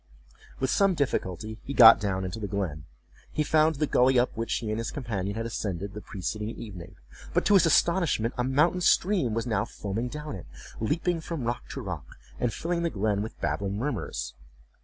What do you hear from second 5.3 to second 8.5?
had ascended the preceding evening; but to his astonishment a